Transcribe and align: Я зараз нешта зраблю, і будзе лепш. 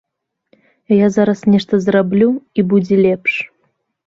Я 1.05 1.09
зараз 1.17 1.43
нешта 1.57 1.79
зраблю, 1.85 2.29
і 2.57 2.67
будзе 2.73 2.95
лепш. 3.05 3.31